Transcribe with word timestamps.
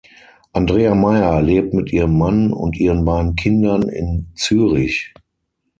Andrea 0.51 0.95
Meier 0.95 1.43
lebt 1.43 1.75
mit 1.75 1.93
ihrem 1.93 2.17
Mann 2.17 2.51
und 2.53 2.75
ihren 2.79 3.05
beiden 3.05 3.35
Kindern 3.35 3.83
in 3.83 4.31
Zürich. 4.33 5.13